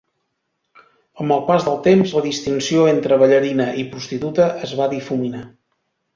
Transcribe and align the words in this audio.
Amb 1.25 1.33
el 1.35 1.43
pas 1.49 1.67
del 1.67 1.77
temps, 1.87 2.13
la 2.19 2.23
distinció 2.27 2.87
entre 2.93 3.21
"ballarina" 3.25 3.69
i 3.83 3.85
"prostituta" 3.93 4.49
es 4.71 4.75
va 4.83 4.91
difuminar. 4.97 5.45